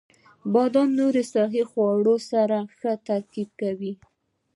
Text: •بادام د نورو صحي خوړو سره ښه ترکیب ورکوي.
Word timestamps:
•بادام 0.53 0.89
د 0.93 0.95
نورو 0.99 1.21
صحي 1.33 1.63
خوړو 1.69 2.15
سره 2.31 2.57
ښه 2.77 2.91
ترکیب 3.07 3.49
ورکوي. 3.59 3.93